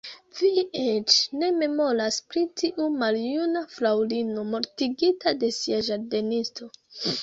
[0.37, 0.47] Vi
[0.83, 6.77] eĉ ne memoras pri tiu maljuna fraŭlino mortigita de sia ĝardenisto.